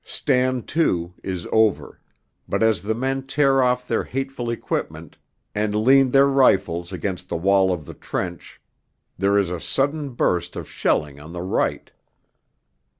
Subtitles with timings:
[0.03, 1.99] 'Stand to' is over;
[2.49, 5.15] but as the men tear off their hateful equipment
[5.53, 8.59] and lean their rifles against the wall of the trench
[9.19, 11.91] there is a sudden burst of shelling on the right.